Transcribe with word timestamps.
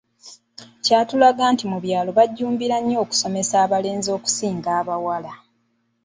Kyatulaga 0.83 1.43
nti 1.53 1.63
mu 1.71 1.77
byalo 1.83 2.09
bajjumbira 2.17 2.77
nnyo 2.79 2.97
okusomesa 3.03 3.55
abalenzi 3.65 4.09
okusinga 4.17 4.69
abawala. 4.79 5.33